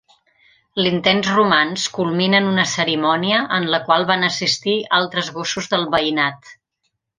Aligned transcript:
L'intens 0.85 1.27
romanç 1.39 1.83
culmina 1.97 2.39
en 2.43 2.47
una 2.53 2.65
cerimònia 2.71 3.43
en 3.59 3.69
la 3.75 3.83
qual 3.91 4.07
van 4.15 4.31
assistir 4.31 4.77
altres 5.03 5.33
gossos 5.39 5.73
del 5.77 5.89
veïnat. 5.97 6.53